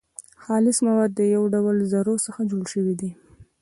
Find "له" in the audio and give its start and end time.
1.19-1.25